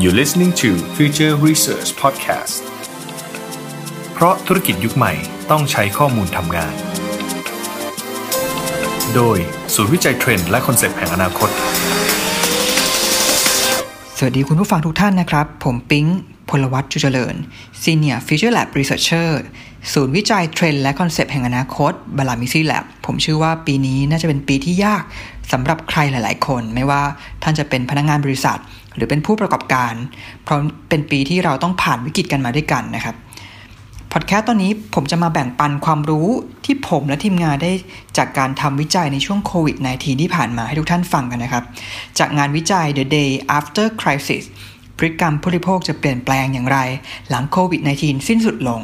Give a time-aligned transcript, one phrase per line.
[0.00, 2.54] You're listening to Future Research Podcast
[4.12, 5.12] เพราะธุรกิจยุคใหม่
[5.50, 6.74] ต้องใช้ข้อมูลทำงาน
[9.14, 9.38] โดย
[9.74, 11.50] ศูนย์วิจัยเทรนด์และคอนเซปต์แห่งอนาคต
[14.18, 16.06] สวัสดีคุณผู้ฟังทุกท่านนะครับ ผมปิ๊ง
[16.50, 17.34] พลวัตจุเจริญ
[17.82, 19.30] Senior Future Lab Researcher
[19.92, 25.02] ศูนย์วิจัยเทรนด์และคอนเซปต์แห่งอนาคต Baramizi Lab ผมเชื่อว่าปีนี้น่าจะเป็นปีที่ยาก
[25.52, 27.02] สำหรับใครหลาย ๆ คน ไม่ว่า
[27.42, 28.58] ท่านจะเป็นพนักงงานบริษัท
[28.96, 29.94] หรือเป็นผู้ประกอบการ
[30.44, 33.16] เพราะเป็นปีที่เราต้องผ่านวิกฤตกันมาด้วยกันนะครับ
[34.12, 36.28] พอดแคสต์ตอนนี้ผมจะมาแบ่งปันความรู้
[36.64, 37.72] ที่ผมและทีมงานได้
[38.16, 41.64] จากการทำวิจัยในช่วงโควิด -19 ที่ผ่านมาให้ทุกท่านฟังกันนะครับ
[42.18, 44.44] จากงานวิจัย The Day After Crisis
[44.98, 46.78] พฤติกรรมผู้บริโภคจะเปลี่ยนแปลงอย่างไร
[47.28, 48.80] หลังโควิด -19 สิ้นสุดลง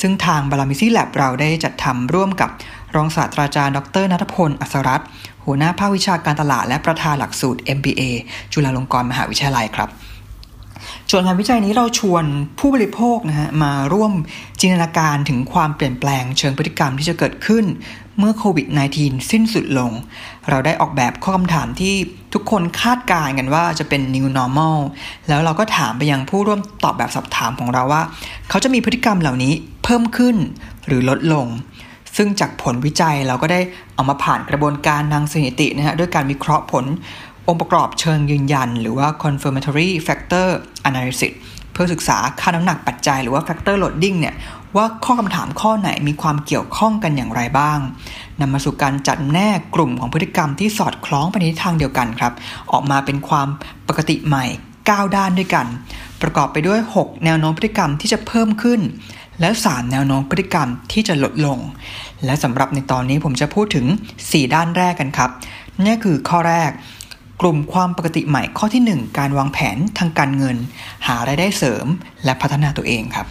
[0.00, 2.50] ซึ่งทางบาลามิซี่แลบเราได้จัดทำร่วมกับ
[2.96, 5.08] รองศาสตราจารย์ ดรนัทพล อัศรัตน์
[5.44, 8.02] หัวหน้าภาควิชาการตลาดและประธานหลักสูตร MBA
[8.52, 9.90] จุฬาลงกรณ์มหาวิทยาลัยครับ
[11.10, 12.24] ส่วนงานวิจัยนี้เราชวน
[12.58, 14.12] ผู้บริโภคนะฮะมาร่วม
[14.60, 17.64] จินตนาการถึงความเปลี่ยนแปลงเชิงพฤติกรรมที่จะเกิดขึ้น
[18.18, 18.66] เมื่อโควิด
[18.98, 19.92] -19 สิ้นสุดลง
[20.48, 21.94] เราได้ออกแบบข้อคำถามที่
[22.34, 24.78] ทุกคนคาดการณ์กันว่าจะเป็น new normal
[25.28, 28.02] แล้วเราก็ถามไปยังผู้ร่วมตอบแบบสอบถามของเราว่า
[28.48, 29.52] เขาจะมีพฤติกรรมเหล่านี้
[29.84, 30.36] เพิ่มขึ้น
[30.86, 31.46] หรือลดลง
[32.18, 33.60] ซึ่งจากผลวิจัยเราก็ได้
[33.94, 36.84] เอามาผ่านกระบวนการทางสถิตินะฮะด้วยการวิเคราะห์ผล
[37.48, 40.48] องค์ประกอบเชิงยืนยัน หรือว่า confirmatory factor
[40.88, 41.32] analysis
[41.72, 44.34] เพื่อศึกษาค่าน้ำหนักปัจจัยหรือว่า factor loading เนี่ย
[44.76, 47.78] ว่าข้อคำถามข้อไหนมีความเกี่ยวข้องกันอย่างไรบ้าง
[48.40, 52.32] นำมาสู่การจัดแนกกลุ่มของพฤติกรรมที่สอดคล้องไปในทางเดียวกันครับ
[52.72, 53.48] ออกมาเป็นความ
[53.88, 54.44] ปกติใหม่
[54.80, 55.66] 9 ด้านด้วยกัน
[56.22, 58.80] ประกอบไปด้วย 6 แนวโน้มพฤติกรรมที่จะเพิ่มขึ้น
[59.40, 61.58] และ3แนวโน้มพฤติกรรมที่จะลดลง
[62.24, 63.86] และสำหรับในตอนนี้ผมจะพูดถึง
[64.18, 65.30] 4 ด้านแรกกันครับ
[65.84, 66.70] นี่คือข้อแรก
[67.40, 70.56] กลุ่มความปกติใหม่ข้อที่ 1 การวางแผนทางการเงิน
[71.06, 71.86] หารายได้เสริม
[72.24, 73.26] และพัฒนาตัวเองครับ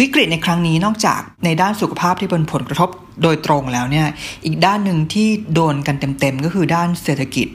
[0.00, 2.90] วิกฤตในครั้งนี้นอกจากในด้านสุขภาพที่เป็นผลกระทบ
[3.22, 4.06] โดยตรงแล้วเนี่ย
[4.44, 7.48] อีกด้านหนึ่งที่โดนกันเต็มๆก็คือด้านเศรษฐกิจ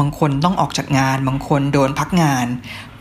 [0.00, 2.46] บางคนต้องออกจากงาน บางคนโดนพักงาน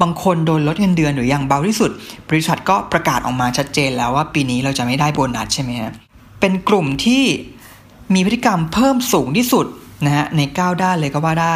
[0.01, 1.91] บางคนโดนลดเงินเดือนหรืออย่างเบาที่สุด
[2.29, 5.91] บริษัทก็ประกาศออกมาชัดเจนแล้วว่าปีนี้เราจะไม่ได้โบนัสใช่ไหมฮะ
[6.39, 7.23] เป็นกลุ่มที่
[8.13, 9.65] มีพฤติกรรมเพิ่มสูงที่สุด
[10.05, 11.55] นะฮะใน 9 ด้านเลยก็ว่าได้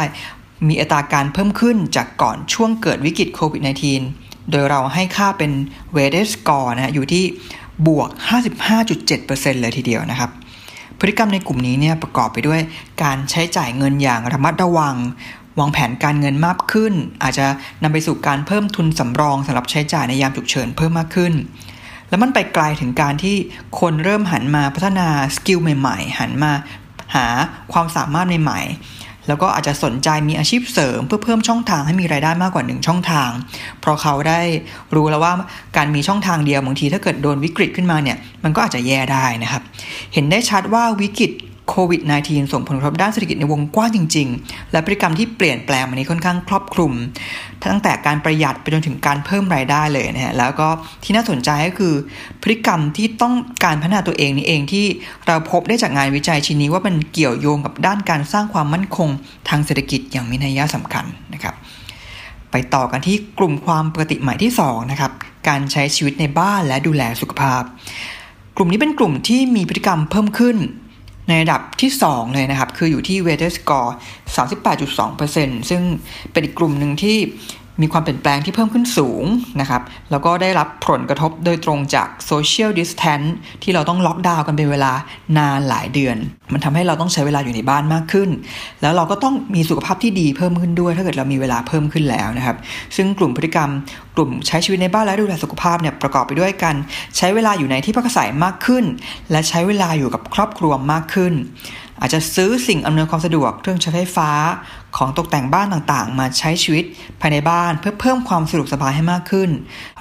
[0.68, 3.62] มีอัตราการเพิ่มขึ้นจากก่อนช่วงเกิดวิกฤตโควิด
[4.04, 5.52] -19 โดยเราให้ค่าเป็น
[5.96, 7.24] weighted score นะอยู่ที่
[7.86, 8.08] บวก
[8.86, 10.30] 55.7%เลยทีเดียวนะครับ
[10.98, 12.60] พฤติกรรมในกลุ่มนี้เนี่ยประกอบไปด้วย
[13.02, 14.96] การใช้จ่ายเงินอย่างระมัดระวัง
[15.58, 17.46] วางแผนการเงินมากขึ้น อาจจะ
[17.82, 21.32] นำไปสู่การเพิ่มทุนสำรองสำหรับใช้จ่ายในยามฉุกเฉินเพิ่มมากขึ้น
[22.08, 23.36] แล้วมันไปไกลถึงการที่
[23.80, 26.52] คนเริ่มหันมาพัฒนาสกิลใหม่ ๆ หันมา
[27.14, 27.26] หา
[27.72, 33.30] ความสามารถใหม่ๆ แล้วก็อาจจะสนใจมีอาชีพเสริมเพื่อเพิ่มช่องทางให้มีรายได้มากกว่าหนึ่งช่องทาง
[33.80, 34.40] เพราะเขาได้
[34.94, 35.32] รู้แล้วว่า
[35.76, 39.62] การมีช่องทางเดียวบางทีถ้าเกิดโดนวิกฤตขึ้นมาเนี่ยมันก็อาจจะแย่ได้นะครับ
[40.14, 41.32] เห็นได้ชัดว่าวิกฤต
[41.68, 46.92] โควิด -19 ส่งผลกระทบด้านเศรษฐกิจในวงกว้างจริง ๆ และพฤติกรรมที่เปลี่ยนแปลงมานี้ค่อนข้างครอบคลุม
[47.70, 50.68] ตั้งแต่การประหยัดไปจนถึงการเพิ่มรายได้เลยนะฮะ แล้วก็
[51.04, 51.94] ที่น่าสนใจก็คือ
[52.42, 53.34] พฤติกรรมที่ต้อง
[53.64, 54.86] การพัฒนาตัวเองนี่เองที่
[55.26, 59.08] เราพบได้จากงานวิจัยชิ้นนี้ว่ามันเกี่ยวโยงกับด้านการสร้างความมั่นคง
[59.48, 61.54] ทางเศรษฐกิจอย่างมีนัยสำคัญนะครับ
[62.50, 65.12] ไปต่อกันที่กลุ่มความปกติใหม่ที่2นะครับ
[65.48, 67.62] การใช้ชีวิตในบ้านและดูแลสุขภาพ
[68.56, 70.56] กลุ่มนี้เป็นกลุ่มที่มีพฤติกรรมเพิ่มขึ้น
[71.28, 73.90] ในระดับที่ 2 เลยนะครับ คืออยู่ที่ weighted score
[74.36, 75.82] 38.2%ซึ่ง
[76.32, 77.18] เป็นอีกกลุ่มหนึ่งที่
[77.82, 79.24] มีความเปลี่ยนแปลงที่เพิ่มขึ้นสูง
[79.60, 83.28] นะครับ แล้วก็ได้รับผลกระทบโดยตรงจาก social distance
[83.62, 84.92] ที่เราต้องล็อกดาวน์กันเป็นเวลา
[85.38, 86.16] นานหลายเดือน
[86.52, 88.30] มันทำให้เราต้องใช้เวลาอยู่ในบ้านมากขึ้น
[88.82, 92.56] แล้วเราก็ต้องมีสุขภาพที่ดีเพิ่มขึ้นด้วย ถ้าเกิดเรามีเวลาเพิ่มขึ้นแล้วนะครับ
[92.96, 93.70] ซึ่งกลุ่มพฤติกรรม
[94.16, 96.74] กลุ่มใช้ชีวิตในบ้านและดูแลสุขภาพเนี่ยประกอบไปด้วยกัน
[97.16, 98.84] ใช้เวลาอยู่ในที่พักอาศัยมากขึ้น
[99.30, 101.34] และใช้เวลาอยู่กับครอบครัวมากขึ้น
[102.00, 104.30] อาจจะซื้อสิ่งอำนวยความสะดวกเครื่องใช้ไฟฟ้า
[104.96, 106.84] ของตกแต่งบ้านต่างๆ มาใช้ชีวิต
[107.20, 109.50] ภายในบ้านเพื่อเพิ่มความสะดวกสบายให้มากขึ้น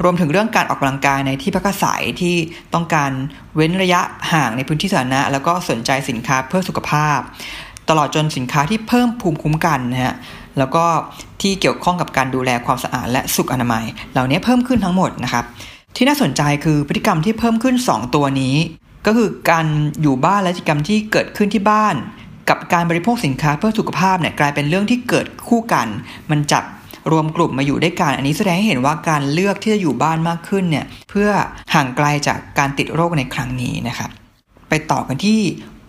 [0.03, 2.35] รวมถึงเรื่องการออกกำลังกายในที่พักอาศัยที่
[2.73, 3.11] ต้องการ
[3.55, 7.19] เว้นระยะห่างในพื้นที่สาธารณะ แล้วก็สนใจสินค้าเพื่อสุขภาพ
[7.89, 10.15] ตลอดจนสินค้าที่เพิ่มภูมิคุ้มกันนะฮะ
[10.57, 10.85] แล้วก็
[11.41, 15.45] ที่เกี่ยวข้องกับการดูแลความสะอาดและสุขอนามัย เหล่านี้เพิ่มขึ้นทั้งหมดนะครับ
[15.95, 18.55] ที่น่าสนใจคือพฤติกรรมที่เพิ่มขึ้น 2 ตัวนี้
[19.05, 19.65] ก็คือการ
[20.01, 21.95] อยู่บ้านและกิจกรรมที่เกิดขึ้นที่บ้าน
[22.49, 25.87] กับการบริโภคสินค้าเพื่อสุขภาพเนี่ยกลายเป็นเรื่องที่เกิดคู่กัน
[26.31, 26.63] มันจับ
[27.11, 31.29] รวมกลุ่มมาอยู่ด้วยกัน อันนี้แสดงให้เห็นว่าการเลือกที่จะอยู่บ้านมากขึ้นเนี่ยเพื่อ
[31.73, 34.09] ห่างไกลจากการติดโรคในครั้งนี้นะครับ
[34.69, 35.39] ไปต่อกันที่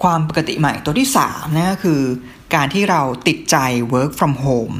[0.02, 2.00] ความปกติใหม่ตัวที่3นะก็คือ
[2.54, 3.56] การที่เราติดใจ
[3.94, 4.76] work from home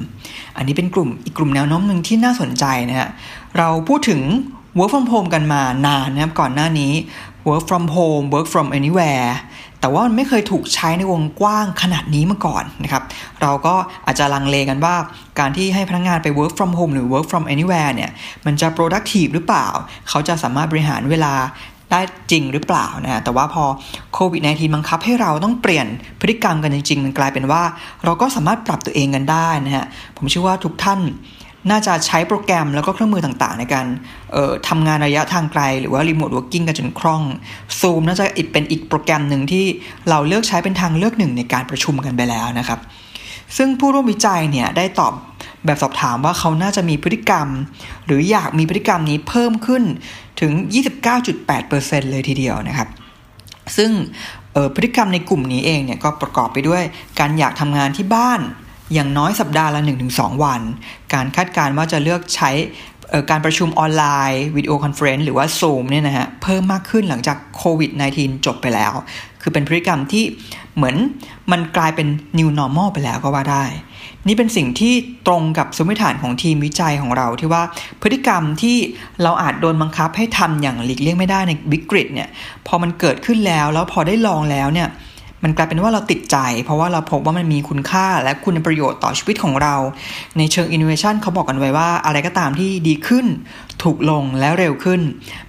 [0.56, 3.11] อันนี้เป็นกลุ่มอีกกลุ่มแนวโน้มหนึ่งที่น่าสนใจนะฮะ
[3.58, 4.20] เราพูดถึง
[4.78, 6.93] work from home กันมานานนะครับก่อนหน้านี้
[7.49, 9.31] work from home work from anywhere
[9.87, 13.03] แต่ว่ามันไม่เคยถูกใช้ในวงกว้างขนาดนี้มาก่อนนะครับ
[13.43, 13.75] เราก็
[14.06, 14.97] อาจจะลังเลกันว่า
[15.38, 18.11] การที่ให้พนักงงานไป work from home หรือ work from anywhere เนี่ย
[18.47, 19.67] มันจะ productive หรือเปล่า
[20.09, 21.35] เขาจะสามารถบริหารเวลา
[21.91, 22.00] ได้
[22.31, 23.65] จริงหรือเปล่านะฮะแต่ว่าพอ
[24.15, 25.87] โควิด -19 บังคับให้เราต้องเปลี่ยน
[26.21, 27.62] พฤติกรรมกันจริง ๆ มันกลายเป็นว่า
[28.05, 29.87] เราก็สามารถปรับตัวเองกันได้นะฮะ
[30.17, 31.00] ผมเชื่อว่าทุกท่าน
[31.70, 33.87] น่าจะใช้โปรแกรมแล้วก็เครื่องมือต่างๆ ในการ
[34.69, 37.23] ทำงานระยะทางไกล หรือว่า remote working กันจนคล่อง
[37.81, 39.64] Zoom น่าจะเป็นอีกโปรแกรมหนึ่งที่
[40.08, 42.81] เราเลือกใช้เป็นทางเลือกหนึ่งในการประชุมกันไปแล้วนะครับ
[43.56, 45.12] ซึ่งผู้ร่วมวิจัยเนี่ยได้ตอบ
[45.64, 47.47] แบบสอบถามว่าเขาน่าจะมีพฤติกรรม
[48.06, 49.82] หรืออยากมีพฤติกรรมนี้เพิ่มขึ้น
[50.41, 50.52] ถึง
[51.32, 52.88] 29.8%เลยทีเดียวนะครับ
[53.76, 53.91] ซึ่ง
[54.75, 56.82] พฤติกรรมในกลุ่มนี้เองเนี่ยก็ประกอบไปด้วย
[57.19, 58.41] การอยากทำงานที่บ้าน
[58.94, 59.81] อย่างน้อยสัปดาห์ละ
[60.12, 60.61] 1-2 วัน
[61.15, 62.50] การคาดการณ์ว่าจะเลือกใช้
[63.31, 68.93] การประชุมออนไลน์ video conference หรือว่า Zoom เนี่ยนะฮะเพิ่มมากขึ้นหลังจากโควิด -19 จบไปแล้ว
[69.43, 70.25] คือเป็นพฤติกรรมที่
[70.77, 70.97] เหมือน
[71.53, 73.65] มันกลายเป็น new normal ไปแล้วก็ว่าได้
[74.27, 74.94] นี่เป็นสิ่งที่
[75.27, 77.62] ตรงกับสมมติฐานของทีมวิจัยของเราที่ว่า
[78.03, 78.77] พฤติกรรมที่
[79.23, 82.29] เราอาจโดนบังคับให้ทำอย่างหลีกเลี่ยงไม่ได้ในวิกฤตเนี่ย
[82.67, 84.88] พอมันเกิดขึ้นแล้วแล้วพอได้ลองแล้วเนี่ย
[85.44, 89.75] มันกลายเป็นว่าเราติดใจ เพราะว่าเราพบว่ามันมีคุณค่าและคุณประโยชน์ต่อชีวิตของเรา
[90.38, 93.27] ในเชิง innovation เขาบอกกันไว้ว่าอะไรก็ตามที่ดีขึ้น
[93.83, 95.00] ถูกลงและเร็วขึ้น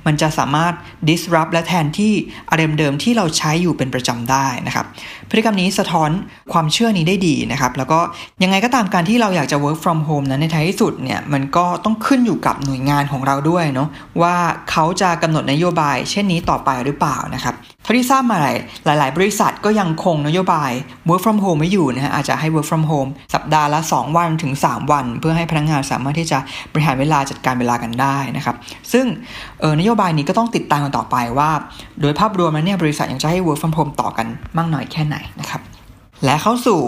[0.06, 0.74] มันจะสามารถ
[1.10, 2.14] disrupt และแทนที่
[2.52, 4.86] อารมเดิมที่เราใช้อยู่เป็นประจำได้นะครับ
[5.30, 6.10] พฤติกรรมนี้สะท้อน
[6.54, 8.00] ความเชื่อนี้ได้ดีนะครับ แล้วก็
[8.44, 13.90] ยังไงก็ตามการที่เราอยากจะ work from home นั้นในท้ายที่สุดเนี่ยมันก็ต้องขึ้นอยู่กับหน่วยงานของเราด้วยเนาะ
[14.22, 14.36] ว่า
[14.72, 17.56] เขาจะกำหนดนโยบาย เช่นนี้ต่อไปหรือเปล่านะครับ
[17.90, 20.72] ท่าที่ทราบมาหลายหลายบริษัทก็ยังคงนโยบาย
[21.10, 26.40] work from home ไม่อยู่นะฮะอาจจะให้ work from home สัปดาห์ละ 2 วันถึง 3 วัน เพื่อให้พนักงงานสามารถที่จะ
[26.72, 28.56] บริหารเวลาจัดการเวลากันได้นะครับ
[28.94, 29.06] ซึ่ง
[29.64, 31.52] ออนโยบายนี้ก็ต้องติดตามกันต่อไปว่า
[32.02, 35.62] โดยภาพรวมแล้วเนี่ยบริษัทยังจะให้ work from home ต่อกันมากน้อยแค่ไหนนะครับ
[36.24, 36.82] และเข้าสู่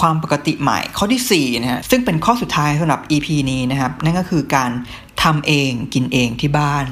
[0.00, 4.70] ความปกติใหม่ข้อที่4นะฮะซึ่งเป็นข้อสุดท้ายสำหรับ EP นี้นะครับนั่นก็คือการ
[5.22, 6.86] ทำเองกินเองที่บ้าน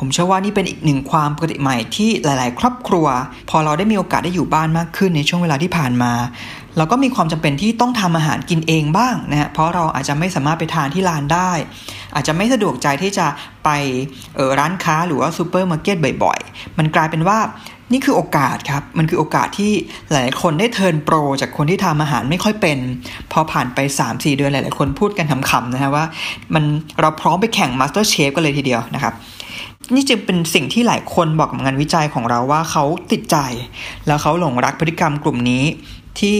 [0.00, 3.06] ผมเชื่อว่านี่เป็นอีกหนึ่งความปกติใหม่ที่หลาย ๆ ครอบครัว
[3.50, 6.12] พอเราได้มีโอกาสได้อยู่บ้านมากขึ้นในช่วงเวลาที่ผ่านมา
[6.76, 11.50] เราก็มีความจำเป็นที่ต้องทำอาหารกินเองบ้างนะฮะเพราะเราอาจจะไม่สามารถไปทานที่ร้านได้
[12.14, 13.26] อาจจะไม่สะดวกใจที่จะ
[13.64, 13.68] ไป
[14.58, 17.38] ร้านค้าหรือว่าซูเปอร์มาร์เก็ตบ่อย ๆ มันกลายเป็นว่า
[17.92, 19.72] นี่คือโอกาสครับ มันคือโอกาสที่
[20.10, 22.78] หลายคนได้ turn pro จากคนที่ทำอาหารไม่ค่อยเป็น
[23.32, 26.04] พอผ่านไป 3-4 เดือนหลาย ๆ คนพูดกันขำๆนะฮะว่า
[26.54, 26.64] มัน
[27.00, 29.14] เราพร้อมไปแข่ง MasterChef กันเลยทีเดียวนะครับ
[29.94, 33.36] นี่จึงเป็นสิ่งที่หลายคนบอกกับงานวิจัยของเราว่าเขาติดใจ
[34.06, 35.64] แล้วเขาหลงรักพฤติกรรมกลุ่มนี้
[36.20, 36.36] ที่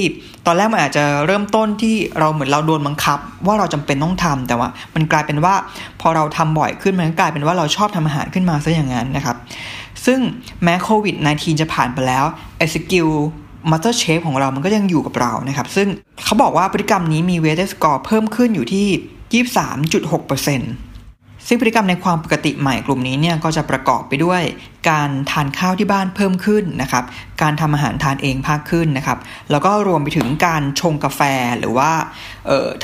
[0.47, 5.55] ตอนแรกมันอาจจะเริ่มต้นที่เราเหมือนเราโดนบังคับ ว่าเราจำเป็นต้องทำแต่ว่า มันกลายเป็นว่า
[6.01, 9.37] พอเราทำบ่อยขึ้นมันก็กลายเป็นว่าเราชอบทำอาหารขึ้นมาซะอย่างนั้นนะครับ
[10.07, 10.19] ซึ่ง
[10.63, 12.25] แม้โควิด -19 จะผ่านไปแล้ว
[12.57, 13.09] ไอ skill
[13.71, 15.89] MasterChef ของเรามันก็ยังอยู่กับเรานะครับ ซึ่ง
[16.25, 20.90] เขาบอกว่าพฤติกรรมนี้มี weight score เพิ่มขึ้นอยู่ที่ 23.6%
[21.53, 24.43] ซึ่งพฤติกรรมในความปกติใหม่กลุ่มนี้เนี่ยก็จะประกอบไปด้วย
[24.91, 27.05] การทานข้าวที่บ้านเพิ่มขึ้นนะครับ
[27.43, 29.19] การทำอาหารทานเองมากขึ้นนะครับ
[29.51, 31.21] แล้วก็รวมไปถึงการชงกาแฟ
[31.59, 31.91] หรือว่า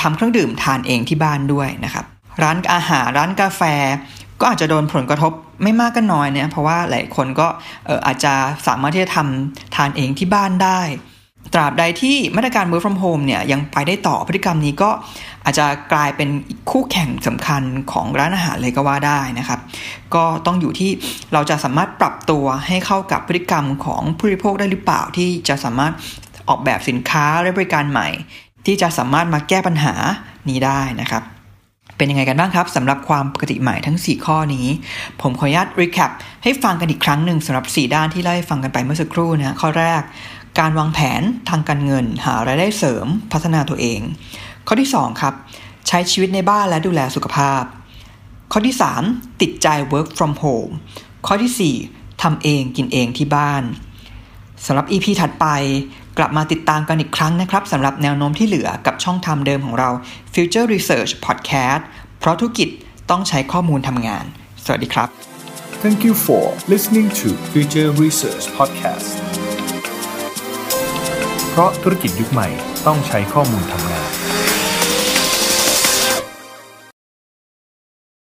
[0.00, 2.04] ทำเครื่องดื่มทานเองที่บ้านด้วยนะครับ
[2.42, 3.62] ร้านอาหารร้านกาแฟ
[4.40, 7.48] ก็อาจจะโดนผลกระทบไม่มากก็น้อยเนี่ยเพราะว่าหลายคนก็
[8.06, 8.34] อาจจะ
[8.66, 10.80] สามารถที่จะทำทานเองที่บ้านได้
[11.54, 14.90] ตราบใดที่มาตรการ work from home เนี่ยยังไปได้ต่อพฤติกรรมนี้ก็
[15.44, 16.28] อาจจะกลายเป็น
[16.70, 17.62] คู่แข่งสำคัญ
[17.92, 19.60] ของร้านอาหารเลยก็ว่าได้นะครับ
[20.14, 20.90] ก็ต้องอยู่ที่
[21.32, 25.92] เราจะสามารถปรับตัวให้เข้ากับพฤติกรรมของผู้บริโภคได้หรือเปล่าที่จะสามารถ
[26.48, 28.08] ออกแบบสินค้าและบริการใหม่
[28.66, 29.94] ที่จะสามารถมาแก้ปัญหา
[30.48, 31.24] นี้ได้นะครับ
[31.96, 34.66] เป็นยังไงกันบ้างครับสำหรับความปกติใหม่ทั้ง 4 ข้อนี้
[35.20, 36.10] ผมขออนุญาตรีแคป
[36.42, 40.02] ให้ฟังกันอีกครั้งหนึ่งสำหรับ 4 ด้านที่ไล่ฟังกันไปเมื่อสักครู่นะข้อแรก
[40.58, 44.00] การวางแผนทางการเงิน หารายได้เสริม พัฒนาตัวเอง
[44.66, 45.34] ข้อที่ 2 ครับ
[45.88, 47.62] ใช้ชีวิตในบ้านและดูแลสุขภาพ
[48.52, 48.76] ข้อที่
[49.08, 50.72] 3 ติดใจ work from home
[51.26, 53.62] ข้อที่ 4ทำเองกินเองที่บ้าน
[54.66, 55.46] สำหรับ EP ถัดไป
[56.18, 59.90] กลับมาติดตามกันอีกครั้งนะครับสำหรับแนวโน้มที่เหลือกับช่องทางเดิมของเรา
[60.34, 61.82] Future Research Podcast
[62.18, 62.68] เพราะธุรกิจ
[63.10, 64.24] ต้องใช้ข้อมูลทำงาน
[64.64, 65.08] สวัสดีครับ
[65.84, 66.44] Thank you for
[66.74, 69.45] listening to Future Research Podcast
[71.56, 72.48] เพราะธุรกิจยุคใหม่
[72.86, 74.08] ต้องใช้ข้อมูลทำงาน